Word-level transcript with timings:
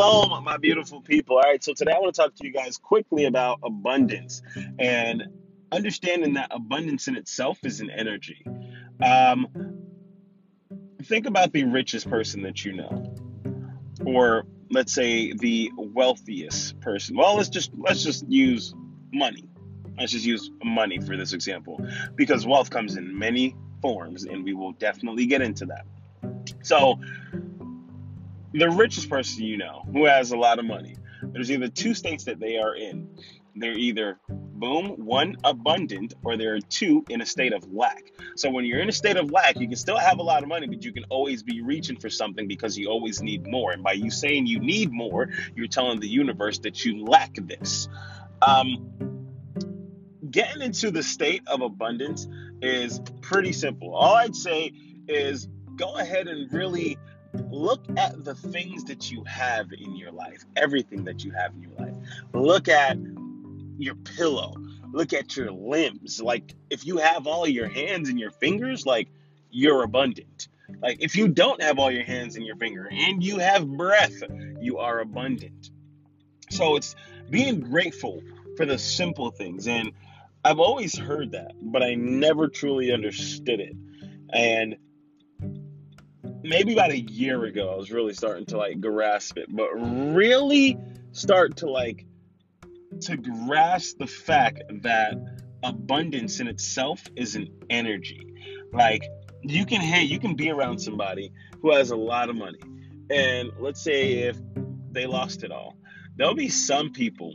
Shalom, 0.00 0.44
my 0.44 0.56
beautiful 0.56 1.02
people. 1.02 1.36
All 1.36 1.42
right, 1.42 1.62
so 1.62 1.74
today 1.74 1.92
I 1.92 1.98
want 1.98 2.14
to 2.14 2.22
talk 2.22 2.34
to 2.36 2.46
you 2.46 2.54
guys 2.54 2.78
quickly 2.78 3.26
about 3.26 3.58
abundance 3.62 4.40
and 4.78 5.24
understanding 5.72 6.32
that 6.34 6.48
abundance 6.52 7.06
in 7.06 7.16
itself 7.16 7.58
is 7.64 7.82
an 7.82 7.90
energy. 7.90 8.42
Um, 9.04 9.46
think 11.02 11.26
about 11.26 11.52
the 11.52 11.64
richest 11.64 12.08
person 12.08 12.40
that 12.44 12.64
you 12.64 12.72
know, 12.72 13.14
or 14.06 14.44
let's 14.70 14.94
say 14.94 15.34
the 15.34 15.70
wealthiest 15.76 16.80
person. 16.80 17.14
Well, 17.14 17.36
let's 17.36 17.50
just 17.50 17.70
let's 17.76 18.02
just 18.02 18.26
use 18.26 18.72
money. 19.12 19.50
Let's 19.98 20.12
just 20.12 20.24
use 20.24 20.50
money 20.64 20.98
for 20.98 21.14
this 21.18 21.34
example, 21.34 21.78
because 22.14 22.46
wealth 22.46 22.70
comes 22.70 22.96
in 22.96 23.18
many 23.18 23.54
forms, 23.82 24.24
and 24.24 24.44
we 24.44 24.54
will 24.54 24.72
definitely 24.72 25.26
get 25.26 25.42
into 25.42 25.66
that. 25.66 25.84
So 26.62 26.98
the 28.52 28.70
richest 28.70 29.08
person 29.08 29.44
you 29.44 29.56
know 29.56 29.82
who 29.92 30.06
has 30.06 30.32
a 30.32 30.36
lot 30.36 30.58
of 30.58 30.64
money, 30.64 30.96
there's 31.22 31.50
either 31.50 31.68
two 31.68 31.94
states 31.94 32.24
that 32.24 32.40
they 32.40 32.56
are 32.58 32.74
in. 32.74 33.08
They're 33.56 33.76
either 33.76 34.18
boom, 34.28 34.94
one 35.04 35.36
abundant, 35.42 36.14
or 36.24 36.36
there 36.36 36.54
are 36.54 36.60
two 36.60 37.04
in 37.08 37.20
a 37.20 37.26
state 37.26 37.52
of 37.52 37.64
lack. 37.72 38.04
So 38.36 38.50
when 38.50 38.64
you're 38.64 38.80
in 38.80 38.88
a 38.88 38.92
state 38.92 39.16
of 39.16 39.30
lack, 39.30 39.58
you 39.58 39.66
can 39.66 39.76
still 39.76 39.98
have 39.98 40.18
a 40.18 40.22
lot 40.22 40.42
of 40.42 40.48
money, 40.48 40.66
but 40.66 40.84
you 40.84 40.92
can 40.92 41.04
always 41.10 41.42
be 41.42 41.60
reaching 41.60 41.96
for 41.96 42.10
something 42.10 42.46
because 42.46 42.78
you 42.78 42.88
always 42.88 43.20
need 43.20 43.46
more. 43.46 43.72
And 43.72 43.82
by 43.82 43.92
you 43.92 44.10
saying 44.10 44.46
you 44.46 44.60
need 44.60 44.92
more, 44.92 45.30
you're 45.56 45.66
telling 45.66 46.00
the 46.00 46.08
universe 46.08 46.60
that 46.60 46.84
you 46.84 47.04
lack 47.04 47.34
this. 47.34 47.88
Um, 48.40 48.90
getting 50.30 50.62
into 50.62 50.90
the 50.90 51.02
state 51.02 51.42
of 51.46 51.60
abundance 51.60 52.28
is 52.62 53.00
pretty 53.20 53.52
simple. 53.52 53.94
All 53.94 54.14
I'd 54.14 54.36
say 54.36 54.72
is 55.08 55.48
go 55.76 55.96
ahead 55.96 56.28
and 56.28 56.52
really 56.52 56.98
look 57.34 57.84
at 57.96 58.24
the 58.24 58.34
things 58.34 58.84
that 58.84 59.10
you 59.10 59.24
have 59.24 59.72
in 59.72 59.96
your 59.96 60.10
life, 60.10 60.44
everything 60.56 61.04
that 61.04 61.24
you 61.24 61.30
have 61.32 61.54
in 61.54 61.62
your 61.62 61.72
life. 61.78 61.94
Look 62.32 62.68
at 62.68 62.96
your 63.78 63.94
pillow. 63.94 64.54
Look 64.92 65.12
at 65.12 65.36
your 65.36 65.52
limbs. 65.52 66.20
Like 66.20 66.54
if 66.68 66.86
you 66.86 66.98
have 66.98 67.26
all 67.26 67.46
your 67.46 67.68
hands 67.68 68.08
and 68.08 68.18
your 68.18 68.30
fingers, 68.32 68.86
like 68.86 69.08
you're 69.50 69.82
abundant. 69.82 70.48
Like 70.82 70.98
if 71.00 71.16
you 71.16 71.28
don't 71.28 71.62
have 71.62 71.78
all 71.78 71.90
your 71.90 72.04
hands 72.04 72.36
and 72.36 72.44
your 72.44 72.56
finger 72.56 72.88
and 72.90 73.22
you 73.22 73.38
have 73.38 73.66
breath, 73.68 74.22
you 74.60 74.78
are 74.78 75.00
abundant. 75.00 75.70
So 76.50 76.76
it's 76.76 76.96
being 77.28 77.60
grateful 77.60 78.22
for 78.56 78.66
the 78.66 78.78
simple 78.78 79.30
things. 79.30 79.68
And 79.68 79.92
I've 80.44 80.58
always 80.58 80.96
heard 80.96 81.32
that, 81.32 81.52
but 81.60 81.82
I 81.82 81.94
never 81.94 82.48
truly 82.48 82.92
understood 82.92 83.60
it. 83.60 83.76
And 84.32 84.76
maybe 86.42 86.72
about 86.72 86.90
a 86.90 87.00
year 87.00 87.44
ago, 87.44 87.72
I 87.72 87.76
was 87.76 87.90
really 87.90 88.14
starting 88.14 88.46
to 88.46 88.58
like 88.58 88.80
grasp 88.80 89.38
it, 89.38 89.46
but 89.48 89.68
really 89.74 90.78
start 91.12 91.56
to 91.58 91.70
like 91.70 92.06
to 93.02 93.16
grasp 93.16 93.98
the 93.98 94.06
fact 94.06 94.62
that 94.82 95.14
abundance 95.62 96.40
in 96.40 96.48
itself 96.48 97.02
is 97.16 97.36
an 97.36 97.48
energy. 97.68 98.34
Like 98.72 99.04
you 99.42 99.66
can 99.66 99.80
hey, 99.80 100.02
you 100.02 100.18
can 100.18 100.34
be 100.34 100.50
around 100.50 100.78
somebody 100.78 101.32
who 101.62 101.72
has 101.72 101.90
a 101.90 101.96
lot 101.96 102.30
of 102.30 102.36
money. 102.36 102.58
And 103.10 103.50
let's 103.58 103.82
say 103.82 104.28
if 104.28 104.38
they 104.92 105.06
lost 105.06 105.44
it 105.44 105.52
all. 105.52 105.76
There'll 106.16 106.34
be 106.34 106.48
some 106.48 106.92
people 106.92 107.34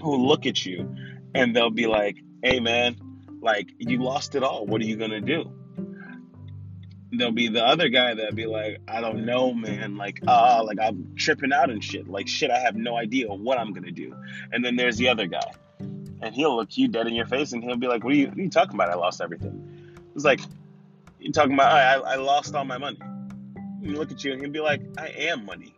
who 0.00 0.26
look 0.26 0.46
at 0.46 0.64
you 0.64 0.94
and 1.34 1.54
they'll 1.54 1.70
be 1.70 1.86
like, 1.86 2.16
"Hey 2.42 2.60
man, 2.60 2.96
like 3.40 3.68
you 3.78 4.02
lost 4.02 4.34
it 4.34 4.42
all. 4.42 4.66
What 4.66 4.80
are 4.80 4.84
you 4.84 4.96
going 4.96 5.10
to 5.10 5.20
do?" 5.20 5.52
There'll 7.12 7.32
be 7.32 7.48
the 7.48 7.64
other 7.64 7.88
guy 7.88 8.14
that'll 8.14 8.34
be 8.34 8.46
like, 8.46 8.80
I 8.86 9.00
don't 9.00 9.24
know, 9.24 9.54
man. 9.54 9.96
Like, 9.96 10.20
uh, 10.26 10.62
like 10.64 10.78
I'm 10.80 11.14
tripping 11.16 11.52
out 11.52 11.70
and 11.70 11.82
shit. 11.82 12.08
Like, 12.08 12.28
shit, 12.28 12.50
I 12.50 12.58
have 12.58 12.76
no 12.76 12.96
idea 12.96 13.28
what 13.28 13.58
I'm 13.58 13.72
gonna 13.72 13.90
do. 13.90 14.14
And 14.52 14.64
then 14.64 14.76
there's 14.76 14.96
the 14.96 15.08
other 15.08 15.26
guy, 15.26 15.52
and 15.78 16.34
he'll 16.34 16.56
look 16.56 16.76
you 16.76 16.88
dead 16.88 17.06
in 17.06 17.14
your 17.14 17.26
face, 17.26 17.52
and 17.52 17.62
he'll 17.62 17.76
be 17.76 17.88
like, 17.88 18.04
What 18.04 18.12
are 18.12 18.16
you, 18.16 18.28
what 18.28 18.38
are 18.38 18.42
you 18.42 18.50
talking 18.50 18.74
about? 18.74 18.90
I 18.90 18.94
lost 18.94 19.20
everything. 19.20 19.96
It's 20.14 20.24
like, 20.24 20.40
you 21.18 21.32
talking 21.32 21.54
about? 21.54 21.72
I, 21.72 21.94
I 22.12 22.16
lost 22.16 22.54
all 22.54 22.64
my 22.64 22.78
money. 22.78 22.98
And 23.00 23.96
look 23.96 24.10
at 24.10 24.24
you, 24.24 24.32
and 24.32 24.40
he'll 24.40 24.50
be 24.50 24.60
like, 24.60 24.82
I 24.98 25.08
am 25.08 25.46
money. 25.46 25.74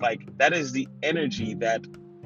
Like 0.00 0.36
that 0.38 0.52
is 0.52 0.72
the 0.72 0.88
energy 1.02 1.54
that 1.54 1.84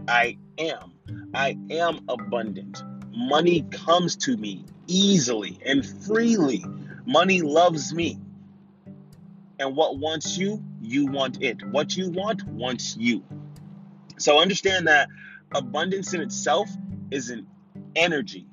I 0.09 0.39
am. 0.59 0.93
I 1.35 1.57
am 1.71 2.05
abundant. 2.09 2.83
Money 3.15 3.63
comes 3.71 4.17
to 4.17 4.37
me 4.37 4.65
easily 4.87 5.59
and 5.65 5.85
freely 5.85 6.65
Money 7.07 7.43
loves 7.43 7.93
me. 7.95 8.19
And 9.59 9.77
what 9.77 9.99
wants 9.99 10.37
you, 10.37 10.63
you 10.81 11.07
want 11.07 11.43
it. 11.43 11.63
What 11.67 11.97
you 11.97 12.11
want, 12.11 12.45
wants 12.45 12.97
you. 12.97 13.25
So 14.19 14.41
understand 14.41 14.89
that 14.89 15.09
abundance 15.55 16.15
in 16.15 16.21
itself 16.21 16.69
is 17.11 17.31
an 17.31 17.47
energy. 17.95 18.47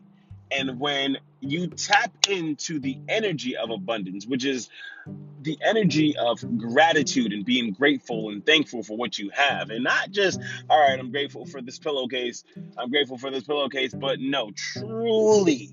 And 0.52 0.80
when 0.80 1.18
you 1.42 1.68
tap 1.68 2.12
into 2.28 2.80
the 2.80 2.98
energy 3.08 3.56
of 3.56 3.70
abundance, 3.70 4.26
which 4.28 4.46
is 4.46 4.70
the 5.42 5.58
energy 5.66 6.18
of 6.18 6.40
gratitude 6.58 7.32
and 7.32 7.46
being 7.46 7.72
grateful 7.74 8.30
and 8.30 8.46
thankful 8.46 8.84
for 8.84 8.98
what 8.98 9.18
you 9.18 9.30
have, 9.34 9.70
and 9.70 9.84
not 9.84 10.12
just, 10.12 10.40
all 10.70 10.80
right, 10.80 11.00
I'm 11.00 11.12
grateful 11.12 11.46
for 11.46 11.62
this 11.62 11.80
pillowcase, 11.80 12.44
I'm 12.78 12.90
grateful 12.90 13.18
for 13.18 13.32
this 13.32 13.44
pillowcase, 13.44 13.94
but 13.94 14.20
no, 14.20 14.52
truly 14.56 15.70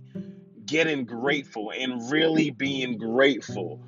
getting 0.66 1.04
grateful 1.04 1.72
and 1.72 2.10
really 2.10 2.50
being 2.50 2.98
grateful 2.98 3.80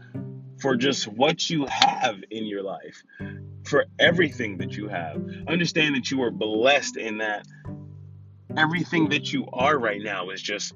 for 0.61 0.77
just 0.77 1.06
what 1.06 1.49
you 1.50 1.66
have 1.66 2.16
in 2.31 2.47
your 2.47 2.62
life, 2.62 3.03
for 3.65 3.87
everything 3.99 4.59
that 4.59 4.77
you 4.77 4.89
have. 4.89 5.22
Understand 5.47 5.97
that 5.97 6.11
you 6.11 6.22
are 6.22 6.31
blessed 6.31 6.97
in 6.97 7.19
that 7.19 7.47
everything 8.56 9.11
that 9.11 9.33
you 9.33 9.47
are 9.53 9.78
right 9.78 10.03
now 10.03 10.31
is 10.31 10.43
just 10.43 10.75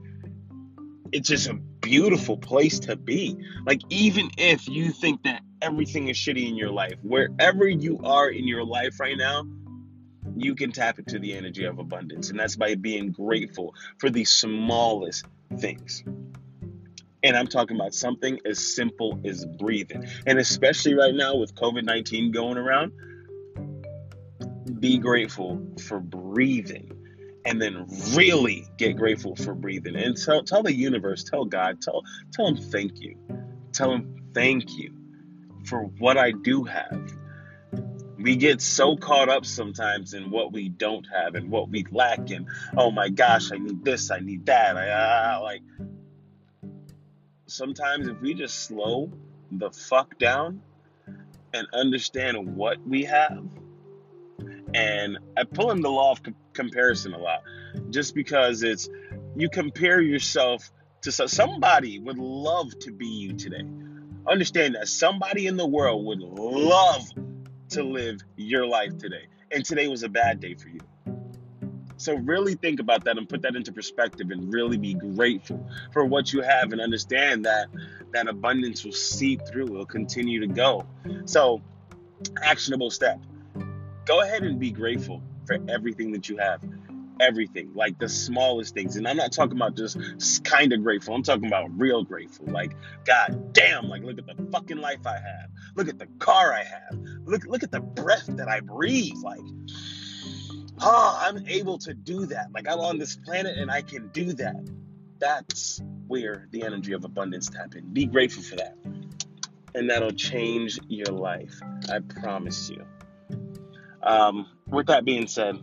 it's 1.12 1.28
just 1.28 1.48
a 1.48 1.54
beautiful 1.54 2.38
place 2.38 2.78
to 2.80 2.96
be. 2.96 3.36
Like 3.66 3.80
even 3.90 4.30
if 4.38 4.66
you 4.68 4.90
think 4.90 5.22
that 5.24 5.42
everything 5.60 6.08
is 6.08 6.16
shitty 6.16 6.48
in 6.48 6.56
your 6.56 6.70
life, 6.70 6.94
wherever 7.02 7.68
you 7.68 8.00
are 8.02 8.30
in 8.30 8.48
your 8.48 8.64
life 8.64 8.98
right 8.98 9.16
now, 9.16 9.44
you 10.36 10.54
can 10.54 10.72
tap 10.72 10.98
into 10.98 11.18
the 11.18 11.34
energy 11.34 11.64
of 11.64 11.78
abundance. 11.78 12.30
And 12.30 12.38
that's 12.38 12.56
by 12.56 12.76
being 12.76 13.12
grateful 13.12 13.74
for 13.98 14.08
the 14.08 14.24
smallest 14.24 15.26
things. 15.58 16.04
And 17.24 17.36
I'm 17.36 17.46
talking 17.46 17.76
about 17.76 17.94
something 17.94 18.40
as 18.44 18.58
simple 18.58 19.20
as 19.24 19.46
breathing. 19.46 20.06
And 20.26 20.38
especially 20.38 20.94
right 20.94 21.14
now 21.14 21.36
with 21.36 21.54
COVID 21.54 21.84
19 21.84 22.32
going 22.32 22.58
around, 22.58 22.92
be 24.80 24.98
grateful 24.98 25.60
for 25.80 26.00
breathing. 26.00 26.98
And 27.44 27.60
then 27.60 27.86
really 28.14 28.68
get 28.78 28.96
grateful 28.96 29.34
for 29.34 29.54
breathing. 29.54 29.96
And 29.96 30.16
tell, 30.16 30.44
tell 30.44 30.62
the 30.62 30.74
universe, 30.74 31.24
tell 31.24 31.44
God, 31.44 31.80
tell, 31.80 32.02
tell 32.32 32.46
him 32.46 32.56
thank 32.56 33.00
you. 33.00 33.16
Tell 33.72 33.92
him 33.92 34.16
thank 34.32 34.76
you 34.76 34.94
for 35.64 35.84
what 35.98 36.16
I 36.16 36.30
do 36.30 36.62
have. 36.64 37.12
We 38.22 38.36
get 38.36 38.60
so 38.60 38.96
caught 38.96 39.28
up 39.28 39.44
sometimes 39.44 40.14
in 40.14 40.30
what 40.30 40.52
we 40.52 40.68
don't 40.68 41.06
have 41.12 41.34
and 41.34 41.50
what 41.50 41.68
we 41.68 41.84
lack, 41.90 42.30
and 42.30 42.46
oh 42.76 42.90
my 42.90 43.08
gosh, 43.08 43.50
I 43.52 43.58
need 43.58 43.84
this, 43.84 44.10
I 44.10 44.20
need 44.20 44.46
that. 44.46 44.76
I, 44.76 45.38
like 45.38 45.62
sometimes 47.46 48.06
if 48.06 48.20
we 48.20 48.34
just 48.34 48.60
slow 48.60 49.10
the 49.50 49.70
fuck 49.70 50.18
down 50.18 50.62
and 51.52 51.66
understand 51.74 52.56
what 52.56 52.78
we 52.86 53.04
have, 53.04 53.44
and 54.72 55.18
I 55.36 55.44
pull 55.44 55.72
in 55.72 55.80
the 55.80 55.90
law 55.90 56.12
of 56.12 56.22
comparison 56.52 57.14
a 57.14 57.18
lot, 57.18 57.42
just 57.90 58.14
because 58.14 58.62
it's 58.62 58.88
you 59.34 59.48
compare 59.48 60.00
yourself 60.00 60.70
to 61.02 61.10
somebody 61.10 61.98
would 61.98 62.18
love 62.18 62.78
to 62.78 62.92
be 62.92 63.06
you 63.06 63.32
today. 63.32 63.66
Understand 64.26 64.76
that 64.76 64.86
somebody 64.86 65.48
in 65.48 65.56
the 65.56 65.66
world 65.66 66.06
would 66.06 66.20
love 66.20 67.10
to 67.72 67.82
live 67.82 68.20
your 68.36 68.66
life 68.66 68.98
today. 68.98 69.26
And 69.50 69.64
today 69.64 69.88
was 69.88 70.02
a 70.02 70.08
bad 70.08 70.40
day 70.40 70.54
for 70.54 70.68
you. 70.68 70.80
So 71.96 72.14
really 72.14 72.54
think 72.54 72.80
about 72.80 73.04
that 73.04 73.16
and 73.16 73.28
put 73.28 73.42
that 73.42 73.54
into 73.54 73.72
perspective 73.72 74.30
and 74.30 74.52
really 74.52 74.76
be 74.76 74.94
grateful 74.94 75.64
for 75.92 76.04
what 76.04 76.32
you 76.32 76.42
have 76.42 76.72
and 76.72 76.80
understand 76.80 77.44
that 77.44 77.68
that 78.12 78.28
abundance 78.28 78.84
will 78.84 78.92
seep 78.92 79.46
through, 79.46 79.66
will 79.66 79.86
continue 79.86 80.40
to 80.40 80.46
go. 80.46 80.84
So 81.26 81.62
actionable 82.42 82.90
step. 82.90 83.20
Go 84.04 84.22
ahead 84.22 84.42
and 84.42 84.58
be 84.58 84.70
grateful 84.70 85.22
for 85.46 85.58
everything 85.68 86.12
that 86.12 86.28
you 86.28 86.36
have 86.38 86.60
everything, 87.20 87.72
like 87.74 87.98
the 87.98 88.08
smallest 88.08 88.74
things. 88.74 88.96
And 88.96 89.06
I'm 89.06 89.16
not 89.16 89.32
talking 89.32 89.56
about 89.56 89.76
just 89.76 90.44
kind 90.44 90.72
of 90.72 90.82
grateful. 90.82 91.14
I'm 91.14 91.22
talking 91.22 91.46
about 91.46 91.70
real 91.78 92.04
grateful. 92.04 92.46
Like, 92.46 92.74
God 93.04 93.52
damn, 93.52 93.88
like 93.88 94.02
look 94.02 94.18
at 94.18 94.26
the 94.26 94.46
fucking 94.50 94.78
life 94.78 95.06
I 95.06 95.14
have. 95.14 95.50
Look 95.76 95.88
at 95.88 95.98
the 95.98 96.06
car 96.18 96.52
I 96.52 96.64
have. 96.64 96.98
Look, 97.24 97.44
look 97.46 97.62
at 97.62 97.70
the 97.70 97.80
breath 97.80 98.26
that 98.26 98.48
I 98.48 98.60
breathe. 98.60 99.16
Like, 99.22 99.40
oh, 100.80 101.20
I'm 101.22 101.46
able 101.46 101.78
to 101.78 101.94
do 101.94 102.26
that. 102.26 102.48
Like 102.52 102.68
I'm 102.68 102.80
on 102.80 102.98
this 102.98 103.16
planet 103.16 103.56
and 103.58 103.70
I 103.70 103.82
can 103.82 104.08
do 104.08 104.32
that. 104.34 104.68
That's 105.18 105.80
where 106.08 106.48
the 106.50 106.64
energy 106.64 106.92
of 106.92 107.04
abundance 107.04 107.48
tap 107.48 107.74
in. 107.76 107.92
Be 107.92 108.06
grateful 108.06 108.42
for 108.42 108.56
that. 108.56 108.76
And 109.74 109.88
that'll 109.88 110.10
change 110.10 110.78
your 110.88 111.06
life. 111.06 111.58
I 111.90 112.00
promise 112.00 112.68
you. 112.68 112.84
Um, 114.02 114.48
with 114.68 114.86
that 114.88 115.04
being 115.04 115.26
said, 115.28 115.62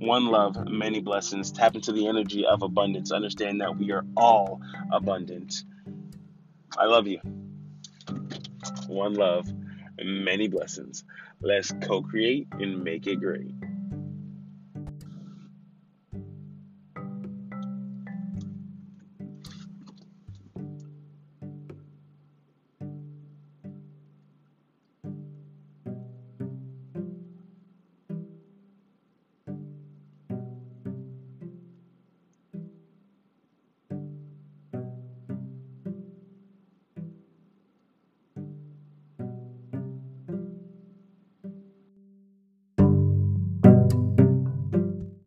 one 0.00 0.26
love, 0.26 0.56
many 0.66 1.00
blessings. 1.00 1.52
Tap 1.52 1.74
into 1.74 1.92
the 1.92 2.08
energy 2.08 2.46
of 2.46 2.62
abundance. 2.62 3.12
Understand 3.12 3.60
that 3.60 3.76
we 3.76 3.92
are 3.92 4.04
all 4.16 4.60
abundant. 4.90 5.62
I 6.76 6.86
love 6.86 7.06
you. 7.06 7.20
One 8.88 9.14
love, 9.14 9.52
many 10.02 10.48
blessings. 10.48 11.04
Let's 11.42 11.72
co 11.82 12.02
create 12.02 12.48
and 12.52 12.82
make 12.82 13.06
it 13.06 13.16
great. 13.16 13.52